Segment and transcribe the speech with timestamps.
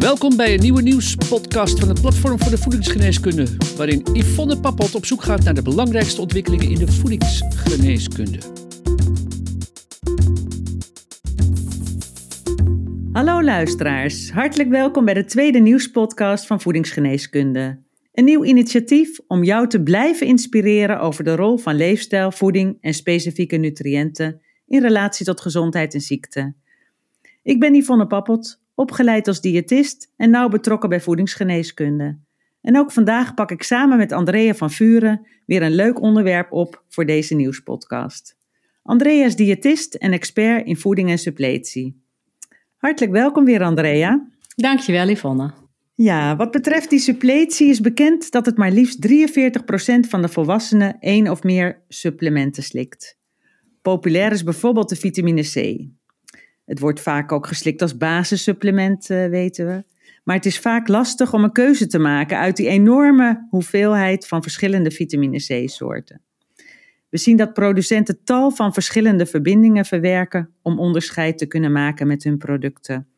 [0.00, 5.04] Welkom bij een nieuwe nieuwspodcast van het Platform voor de Voedingsgeneeskunde, waarin Yvonne Pappot op
[5.04, 8.38] zoek gaat naar de belangrijkste ontwikkelingen in de voedingsgeneeskunde.
[13.12, 17.82] Hallo luisteraars, hartelijk welkom bij de tweede nieuwspodcast van Voedingsgeneeskunde.
[18.12, 22.94] Een nieuw initiatief om jou te blijven inspireren over de rol van leefstijl, voeding en
[22.94, 26.54] specifieke nutriënten in relatie tot gezondheid en ziekte.
[27.42, 32.18] Ik ben Yvonne Pappot, opgeleid als diëtist en nauw betrokken bij voedingsgeneeskunde.
[32.60, 36.82] En ook vandaag pak ik samen met Andrea van Vuren weer een leuk onderwerp op
[36.88, 38.36] voor deze nieuwspodcast.
[38.82, 42.02] Andrea is diëtist en expert in voeding en suppletie.
[42.76, 44.26] Hartelijk welkom weer, Andrea.
[44.54, 45.52] Dankjewel, Yvonne.
[45.94, 50.98] Ja, wat betreft die suppletie is bekend dat het maar liefst 43% van de volwassenen
[51.00, 53.18] één of meer supplementen slikt.
[53.82, 55.88] Populair is bijvoorbeeld de vitamine C.
[56.70, 59.84] Het wordt vaak ook geslikt als basissupplement, uh, weten we.
[60.24, 64.42] Maar het is vaak lastig om een keuze te maken uit die enorme hoeveelheid van
[64.42, 66.22] verschillende vitamine C-soorten.
[67.08, 72.24] We zien dat producenten tal van verschillende verbindingen verwerken om onderscheid te kunnen maken met
[72.24, 73.08] hun producten.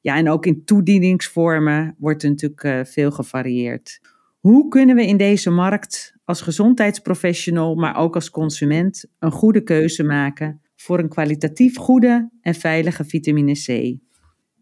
[0.00, 4.00] Ja, en ook in toedieningsvormen wordt er natuurlijk uh, veel gevarieerd.
[4.38, 10.02] Hoe kunnen we in deze markt als gezondheidsprofessional, maar ook als consument, een goede keuze
[10.02, 13.96] maken voor een kwalitatief goede en veilige vitamine C?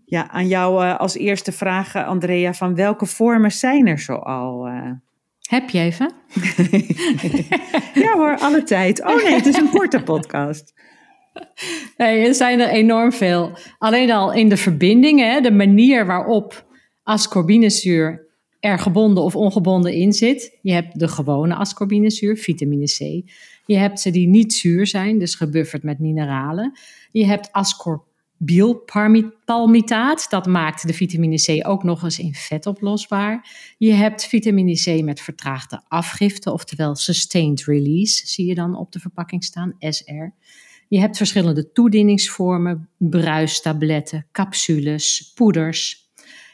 [0.05, 4.69] Ja, aan jou uh, als eerste vraag, Andrea, van welke vormen zijn er zoal?
[4.69, 4.91] Uh?
[5.41, 6.13] Heb je even?
[8.05, 9.05] ja hoor, alle tijd.
[9.05, 10.75] Oh nee, het is een korte podcast.
[11.97, 13.59] Nee, er zijn er enorm veel.
[13.79, 16.67] Alleen al in de verbindingen, de manier waarop
[17.03, 18.27] ascorbinezuur
[18.61, 20.59] er gebonden of ongebonden in zit.
[20.63, 23.31] Je hebt de gewone ascorbinezuur, vitamine C.
[23.67, 26.79] Je hebt ze die niet zuur zijn, dus gebufferd met mineralen.
[27.11, 33.49] Je hebt ascorbielpalmitaat, dat maakt de vitamine C ook nog eens in vet oplosbaar.
[33.79, 38.99] Je hebt vitamine C met vertraagde afgifte, oftewel sustained release, zie je dan op de
[38.99, 40.35] verpakking staan, SR.
[40.89, 46.05] Je hebt verschillende toedieningsvormen, bruistabletten, capsules, poeders.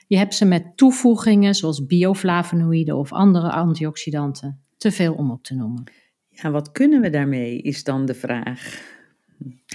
[0.06, 4.60] Je hebt ze met toevoegingen zoals bioflavonoïden of andere antioxidanten.
[4.76, 5.84] Te veel om op te noemen.
[6.32, 8.80] Ja, wat kunnen we daarmee, is dan de vraag.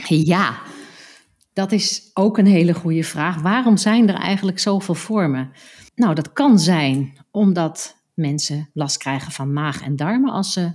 [0.08, 0.62] Ja,
[1.54, 3.42] dat is ook een hele goede vraag.
[3.42, 5.52] Waarom zijn er eigenlijk zoveel vormen?
[5.96, 10.72] Nou, dat kan zijn omdat mensen last krijgen van maag en darmen als ze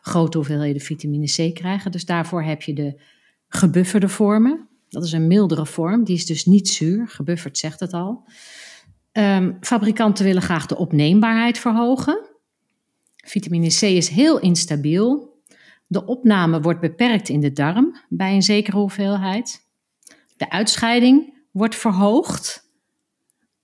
[0.00, 1.90] grote hoeveelheden vitamine C krijgen.
[1.90, 3.00] Dus daarvoor heb je de
[3.48, 4.68] gebufferde vormen.
[4.88, 7.08] Dat is een mildere vorm, die is dus niet zuur.
[7.08, 8.24] Gebufferd zegt het al.
[9.12, 12.25] Um, fabrikanten willen graag de opneembaarheid verhogen.
[13.26, 15.34] Vitamine C is heel instabiel.
[15.86, 19.66] De opname wordt beperkt in de darm bij een zekere hoeveelheid.
[20.36, 22.64] De uitscheiding wordt verhoogd.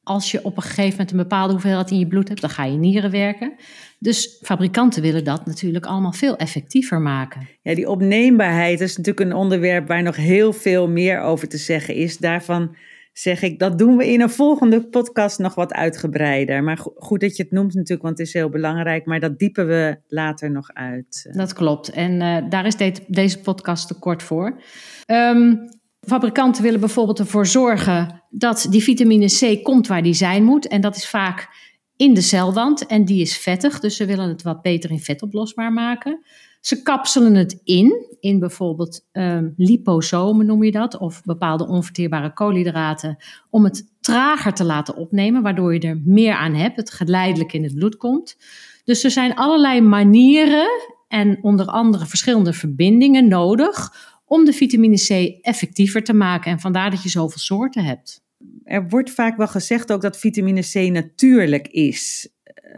[0.02, 2.64] Als je op een gegeven moment een bepaalde hoeveelheid in je bloed hebt, dan ga
[2.64, 3.54] je nieren werken.
[3.98, 7.48] Dus fabrikanten willen dat natuurlijk allemaal veel effectiever maken.
[7.62, 11.94] Ja, die opneembaarheid is natuurlijk een onderwerp waar nog heel veel meer over te zeggen
[11.94, 12.18] is.
[12.18, 12.76] Daarvan
[13.12, 16.62] zeg ik, dat doen we in een volgende podcast nog wat uitgebreider.
[16.62, 19.06] Maar goed dat je het noemt natuurlijk, want het is heel belangrijk.
[19.06, 21.28] Maar dat diepen we later nog uit.
[21.32, 21.90] Dat klopt.
[21.90, 24.60] En uh, daar is de, deze podcast te kort voor.
[25.06, 25.58] Um,
[26.00, 30.68] fabrikanten willen bijvoorbeeld ervoor zorgen dat die vitamine C komt waar die zijn moet.
[30.68, 31.48] En dat is vaak
[31.96, 33.80] in de celwand en die is vettig.
[33.80, 36.24] Dus ze willen het wat beter in vet oplosbaar maken.
[36.62, 43.16] Ze kapselen het in, in bijvoorbeeld um, liposomen noem je dat, of bepaalde onverteerbare koolhydraten,
[43.50, 47.62] om het trager te laten opnemen, waardoor je er meer aan hebt, het geleidelijk in
[47.62, 48.36] het bloed komt.
[48.84, 50.68] Dus er zijn allerlei manieren
[51.08, 53.92] en onder andere verschillende verbindingen nodig
[54.24, 56.52] om de vitamine C effectiever te maken.
[56.52, 58.24] En vandaar dat je zoveel soorten hebt.
[58.64, 62.28] Er wordt vaak wel gezegd ook dat vitamine C natuurlijk is.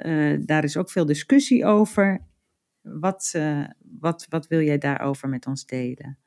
[0.03, 2.33] Uh, daar is ook veel discussie over.
[2.85, 3.65] Wat, uh,
[4.01, 6.19] wat, wat wil jij daarover met ons delen?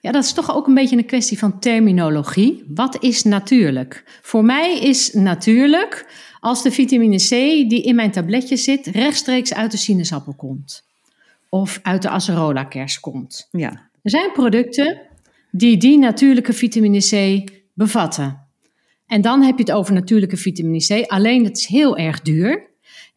[0.00, 2.64] Ja, dat is toch ook een beetje een kwestie van terminologie.
[2.68, 4.04] Wat is natuurlijk?
[4.22, 6.06] Voor mij is natuurlijk
[6.40, 7.28] als de vitamine C
[7.68, 10.84] die in mijn tabletje zit rechtstreeks uit de sinaasappel komt.
[11.48, 13.48] Of uit de acerola kers komt.
[13.50, 13.70] Ja.
[14.02, 15.00] Er zijn producten
[15.50, 17.44] die die natuurlijke vitamine C
[17.74, 18.46] bevatten.
[19.06, 21.10] En dan heb je het over natuurlijke vitamine C.
[21.10, 22.70] Alleen het is heel erg duur.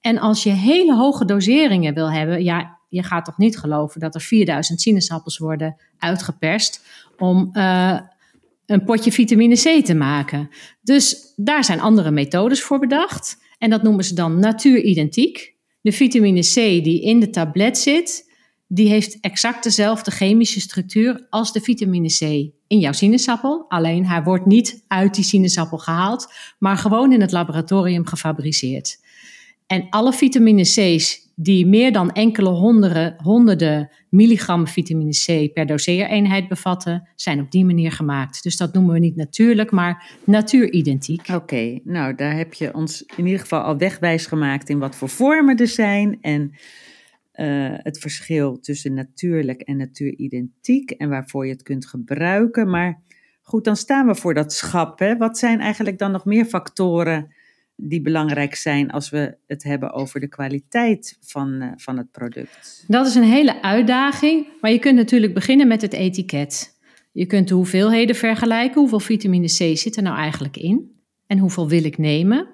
[0.06, 4.16] En als je hele hoge doseringen wil hebben, ja, je gaat toch niet geloven dat
[4.16, 6.86] er 4000 sinaasappels worden uitgeperst
[7.18, 8.00] om uh,
[8.66, 10.50] een potje vitamine C te maken.
[10.82, 13.38] Dus daar zijn andere methodes voor bedacht.
[13.58, 15.56] En dat noemen ze dan natuuridentiek.
[15.82, 16.54] De vitamine C
[16.84, 18.32] die in de tablet zit,
[18.68, 22.22] die heeft exact dezelfde chemische structuur als de vitamine C
[22.68, 23.66] in jouw sinaasappel.
[23.68, 29.04] Alleen hij wordt niet uit die sinaasappel gehaald, maar gewoon in het laboratorium gefabriceerd.
[29.68, 36.48] En alle vitamine C's die meer dan enkele honderden, honderden milligram vitamine C per doseereenheid
[36.48, 38.44] bevatten, zijn op die manier gemaakt.
[38.44, 41.28] Dus dat noemen we niet natuurlijk, maar natuuridentiek.
[41.34, 45.10] Oké, nou daar heb je ons in ieder geval al wegwijs gemaakt in wat voor
[45.10, 46.52] vormen er zijn en
[47.34, 52.70] uh, het verschil tussen natuurlijk en natuuridentiek en waarvoor je het kunt gebruiken.
[52.70, 53.02] Maar
[53.42, 55.00] goed, dan staan we voor dat schap.
[55.00, 55.18] Hè?
[55.18, 57.34] Wat zijn eigenlijk dan nog meer factoren
[57.76, 62.84] die belangrijk zijn als we het hebben over de kwaliteit van, uh, van het product?
[62.88, 66.74] Dat is een hele uitdaging, maar je kunt natuurlijk beginnen met het etiket.
[67.12, 68.80] Je kunt de hoeveelheden vergelijken.
[68.80, 70.92] Hoeveel vitamine C zit er nou eigenlijk in?
[71.28, 72.48] En hoeveel wil ik nemen?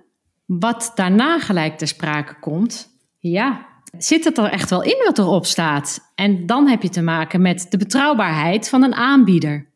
[0.46, 2.90] Wat daarna gelijk ter sprake komt,
[3.20, 3.66] ja,
[3.98, 6.12] zit het er echt wel in wat erop staat?
[6.16, 9.70] En dan heb je te maken met de betrouwbaarheid van een aanbieder.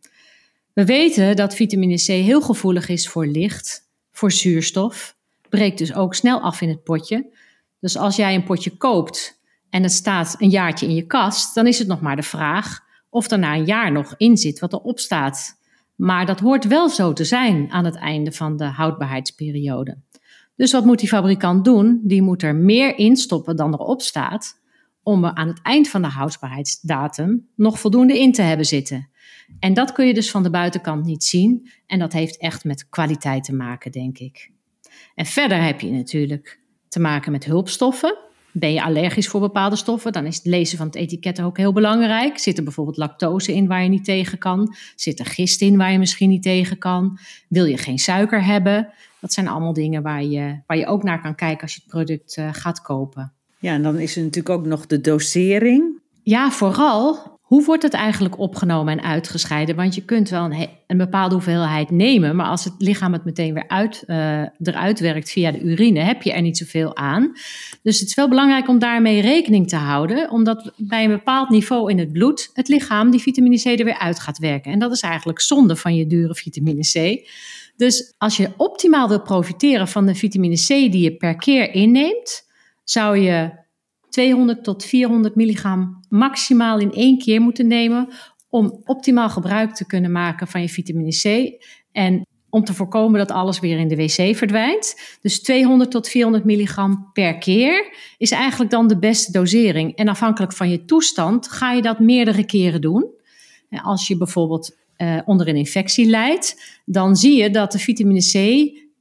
[0.73, 3.81] We weten dat vitamine C heel gevoelig is voor licht,
[4.11, 5.14] voor zuurstof,
[5.55, 7.33] breekt dus ook snel af in het potje.
[7.79, 11.67] Dus als jij een potje koopt en het staat een jaartje in je kast, dan
[11.67, 12.79] is het nog maar de vraag
[13.09, 15.59] of er na een jaar nog in zit wat erop staat.
[15.95, 19.97] Maar dat hoort wel zo te zijn aan het einde van de houdbaarheidsperiode.
[20.55, 22.01] Dus wat moet die fabrikant doen?
[22.03, 24.61] Die moet er meer in stoppen dan erop staat,
[25.03, 29.09] om er aan het eind van de houdbaarheidsdatum nog voldoende in te hebben zitten.
[29.59, 31.69] En dat kun je dus van de buitenkant niet zien.
[31.85, 34.53] En dat heeft echt met kwaliteit te maken, denk ik.
[35.15, 38.17] En verder heb je natuurlijk te maken met hulpstoffen.
[38.51, 41.73] Ben je allergisch voor bepaalde stoffen, dan is het lezen van het etiket ook heel
[41.73, 42.37] belangrijk.
[42.37, 44.75] Zit er bijvoorbeeld lactose in waar je niet tegen kan?
[44.95, 47.19] Zit er gist in waar je misschien niet tegen kan?
[47.49, 48.93] Wil je geen suiker hebben?
[49.19, 51.89] Dat zijn allemaal dingen waar je, waar je ook naar kan kijken als je het
[51.89, 53.33] product uh, gaat kopen.
[53.59, 56.01] Ja, en dan is er natuurlijk ook nog de dosering.
[56.23, 59.75] Ja, vooral hoe wordt het eigenlijk opgenomen en uitgescheiden?
[59.75, 63.53] Want je kunt wel een, een bepaalde hoeveelheid nemen, maar als het lichaam het meteen
[63.53, 67.31] weer uit, uh, eruit werkt via de urine, heb je er niet zoveel aan.
[67.83, 71.91] Dus het is wel belangrijk om daarmee rekening te houden, omdat bij een bepaald niveau
[71.91, 74.71] in het bloed het lichaam die vitamine C er weer uit gaat werken.
[74.71, 77.27] En dat is eigenlijk zonde van je dure vitamine C.
[77.75, 82.47] Dus als je optimaal wil profiteren van de vitamine C die je per keer inneemt,
[82.83, 83.63] zou je
[84.15, 88.07] 200 tot 400 milligram maximaal in één keer moeten nemen
[88.49, 91.53] om optimaal gebruik te kunnen maken van je vitamine C
[91.91, 95.17] en om te voorkomen dat alles weer in de wc verdwijnt.
[95.21, 99.95] Dus 200 tot 400 milligram per keer is eigenlijk dan de beste dosering.
[99.95, 103.09] En afhankelijk van je toestand ga je dat meerdere keren doen.
[103.69, 108.33] Als je bijvoorbeeld uh, onder een infectie lijdt, dan zie je dat de vitamine C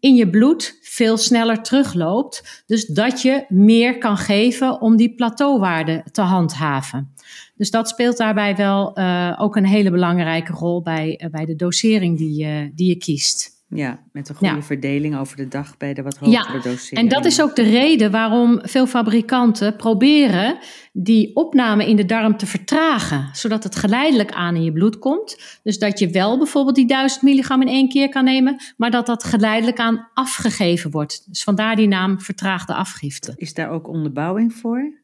[0.05, 2.63] in je bloed veel sneller terugloopt.
[2.67, 7.15] Dus dat je meer kan geven om die plateauwaarde te handhaven.
[7.57, 11.57] Dus dat speelt daarbij wel uh, ook een hele belangrijke rol bij, uh, bij de
[11.57, 13.54] dosering die je, die je kiest.
[13.69, 14.63] Ja, met een goede ja.
[14.63, 17.01] verdeling over de dag bij de wat hogere ja, dosering.
[17.01, 20.59] En dat is ook de reden waarom veel fabrikanten proberen
[20.93, 25.59] die opname in de darm te vertragen, zodat het geleidelijk aan in je bloed komt.
[25.63, 29.07] Dus dat je wel bijvoorbeeld die 1000 milligram in één keer kan nemen, maar dat
[29.07, 31.25] dat geleidelijk aan afgegeven wordt.
[31.29, 33.33] Dus vandaar die naam vertraagde afgifte.
[33.37, 35.03] Is daar ook onderbouwing voor?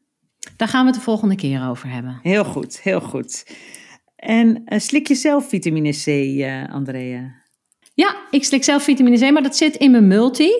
[0.55, 2.19] Daar gaan we het de volgende keer over hebben.
[2.21, 3.55] Heel goed, heel goed.
[4.15, 7.40] En uh, slik je zelf vitamine C, uh, Andrea?
[8.01, 10.51] Ja, ik slik zelf vitamine C, maar dat zit in mijn multi.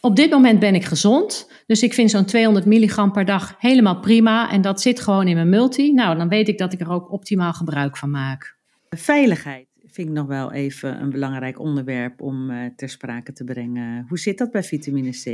[0.00, 1.50] Op dit moment ben ik gezond.
[1.66, 4.50] Dus ik vind zo'n 200 milligram per dag helemaal prima.
[4.50, 5.92] En dat zit gewoon in mijn multi.
[5.92, 8.56] Nou, dan weet ik dat ik er ook optimaal gebruik van maak.
[8.88, 14.04] Veiligheid vind ik nog wel even een belangrijk onderwerp om uh, ter sprake te brengen.
[14.08, 15.24] Hoe zit dat bij vitamine C?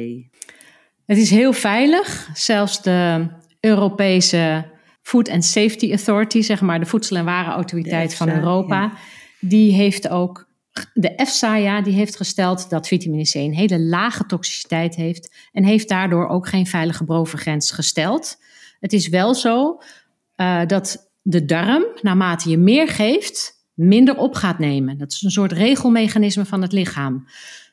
[1.06, 2.30] Het is heel veilig.
[2.34, 3.26] Zelfs de
[3.60, 4.64] Europese
[5.02, 8.92] Food and Safety Authority, zeg maar de Voedsel- en Warenautoriteit van Europa, ja.
[9.40, 10.50] die heeft ook
[10.94, 15.88] de EFSA die heeft gesteld dat vitamine C een hele lage toxiciteit heeft en heeft
[15.88, 18.36] daardoor ook geen veilige bovengrens gesteld.
[18.80, 19.80] Het is wel zo
[20.36, 24.98] uh, dat de darm, naarmate je meer geeft, minder op gaat nemen.
[24.98, 27.26] Dat is een soort regelmechanisme van het lichaam.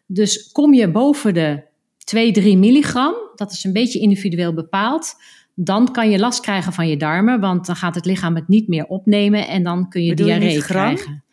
[0.05, 1.63] Dus kom je boven de
[1.97, 5.13] 2, 3 milligram, dat is een beetje individueel bepaald,
[5.55, 8.67] dan kan je last krijgen van je darmen, want dan gaat het lichaam het niet
[8.67, 11.23] meer opnemen en dan kun je Bedoel diarree je krijgen.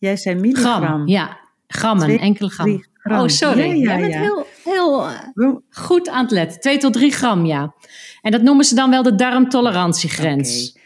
[0.00, 0.82] Jij zei milligram.
[0.82, 1.38] Gram, ja.
[1.66, 2.66] Grammen, Twee, enkele gram.
[2.66, 3.20] drie gram.
[3.20, 3.58] Oh, sorry.
[3.68, 4.20] Ja, ja, Jij bent ja.
[4.20, 6.60] heel, heel Wel- goed aan het letten.
[6.60, 7.74] 2 tot 3 gram, ja.
[8.22, 10.78] En dat noemen ze dan wel de darmtolerantiegrens.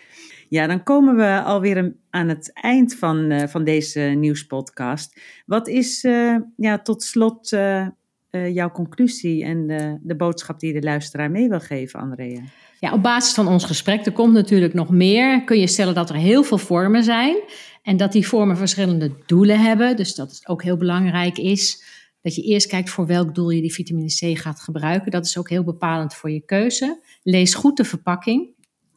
[0.49, 5.21] Ja, dan komen we alweer aan het eind van, eh, van deze nieuwspodcast.
[5.47, 7.87] Wat is eh, ja, tot slot eh,
[8.31, 12.41] eh, jouw conclusie en de, de boodschap die de luisteraar mee wil geven, Andrea?
[12.85, 16.09] Ja, op basis van ons gesprek, er komt natuurlijk nog meer, kun je stellen dat
[16.11, 17.37] er heel veel vormen zijn.
[17.83, 19.97] En dat die vormen verschillende doelen hebben.
[19.97, 21.85] Dus dat het ook heel belangrijk is
[22.21, 25.11] dat je eerst kijkt voor welk doel je die vitamine C gaat gebruiken.
[25.11, 27.01] Dat is ook heel bepalend voor je keuze.
[27.23, 28.54] Lees goed de verpakking.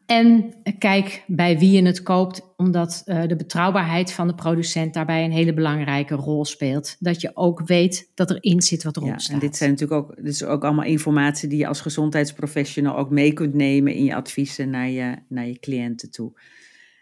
[0.07, 5.23] En kijk bij wie je het koopt, omdat uh, de betrouwbaarheid van de producent daarbij
[5.23, 6.95] een hele belangrijke rol speelt.
[6.99, 9.33] Dat je ook weet dat erin zit wat erop ja, staat.
[9.33, 13.09] En dit zijn natuurlijk ook, dit is ook allemaal informatie die je als gezondheidsprofessional ook
[13.09, 16.39] mee kunt nemen in je adviezen naar je, naar je cliënten toe.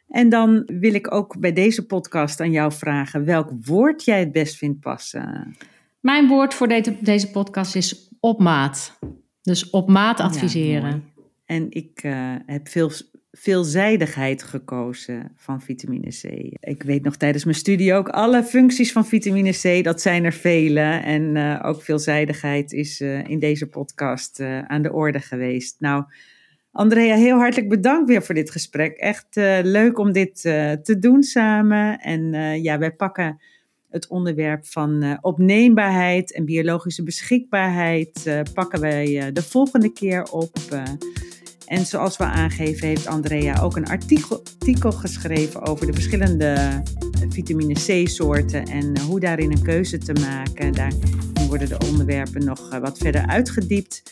[0.08, 4.32] En dan wil ik ook bij deze podcast aan jou vragen welk woord jij het
[4.32, 5.56] best vindt passen.
[6.00, 9.00] Mijn woord voor deze, deze podcast is op maat.
[9.42, 11.14] Dus op maat adviseren.
[11.46, 12.92] En ik uh, heb veel
[13.32, 16.24] veelzijdigheid gekozen van vitamine C.
[16.60, 20.34] Ik weet nog tijdens mijn studie ook alle functies van vitamine C, dat zijn er
[20.34, 20.80] vele.
[21.04, 25.76] En uh, ook veelzijdigheid is uh, in deze podcast aan de orde geweest.
[25.80, 26.04] Nou,
[26.72, 28.98] Andrea, heel hartelijk bedankt weer voor dit gesprek.
[28.98, 30.42] Echt leuk om dit
[30.84, 32.00] te doen samen.
[32.00, 33.42] En ja, wij pakken
[33.90, 40.58] het onderwerp van opneembaarheid en biologische beschikbaarheid pakken wij de volgende keer op.
[41.66, 44.44] en zoals we aangeven, heeft Andrea ook een artikel,
[44.92, 46.82] geschreven over de verschillende
[47.30, 50.74] vitamine C-soorten en hoe daarin een keuze te maken.
[50.74, 50.94] Daar
[51.48, 54.04] worden de onderwerpen nog wat verder uitgediept.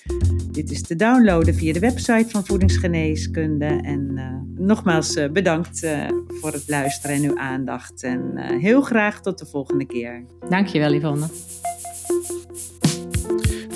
[0.51, 3.65] Dit is te downloaden via de website van Voedingsgeneeskunde.
[3.65, 4.19] En
[4.55, 5.87] nogmaals bedankt
[6.27, 8.03] voor het luisteren en uw aandacht.
[8.03, 10.25] En heel graag tot de volgende keer.
[10.49, 11.27] Dankjewel Yvonne.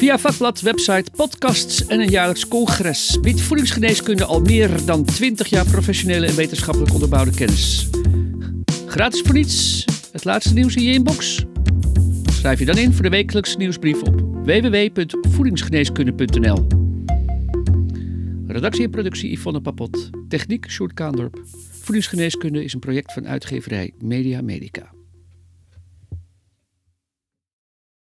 [0.07, 5.65] Via vakblad, website, podcasts en een jaarlijks congres biedt voedingsgeneeskunde al meer dan 20 jaar
[5.65, 7.89] professionele en wetenschappelijk onderbouwde kennis.
[8.85, 11.45] Gratis voor niets, het laatste nieuws in je inbox.
[12.31, 16.67] Schrijf je dan in voor de wekelijkse nieuwsbrief op www.voedingsgeneeskunde.nl.
[18.47, 20.09] Redactie en productie Yvonne Papot.
[20.27, 21.41] Techniek Sjoerd Kaandorp.
[21.81, 24.95] Voedingsgeneeskunde is een project van uitgeverij Media Medica.